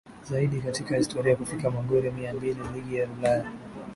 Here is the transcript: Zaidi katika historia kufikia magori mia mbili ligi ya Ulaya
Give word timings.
Zaidi 0.23 0.61
katika 0.61 0.97
historia 0.97 1.35
kufikia 1.35 1.69
magori 1.71 2.11
mia 2.11 2.33
mbili 2.33 2.59
ligi 2.75 2.95
ya 2.95 3.07
Ulaya 3.19 3.51